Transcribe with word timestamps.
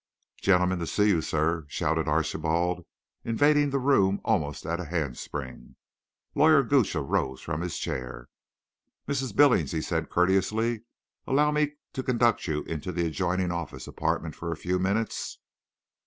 "Gentlemen 0.41 0.79
to 0.79 0.87
see 0.87 1.09
you, 1.09 1.21
sir," 1.21 1.65
shouted 1.69 2.07
Archibald, 2.07 2.85
invading 3.23 3.69
the 3.69 3.77
room 3.77 4.19
almost 4.25 4.65
at 4.65 4.79
a 4.79 4.85
handspring. 4.85 5.75
Lawyer 6.33 6.63
Gooch 6.63 6.95
arose 6.95 7.39
from 7.39 7.61
his 7.61 7.77
chair. 7.77 8.27
"Mrs. 9.07 9.35
Billings," 9.35 9.73
he 9.73 9.81
said 9.83 10.09
courteously, 10.09 10.81
"allow 11.27 11.51
me 11.51 11.73
to 11.93 12.01
conduct 12.01 12.47
you 12.47 12.63
into 12.63 12.91
the 12.91 13.05
adjoining 13.05 13.51
office 13.51 13.85
apartment 13.85 14.33
for 14.35 14.51
a 14.51 14.57
few 14.57 14.79
minutes. 14.79 15.37